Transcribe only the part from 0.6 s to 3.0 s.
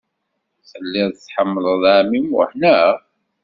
Telliḍ tḥemmleḍ ɛemmi Muḥ, naɣ?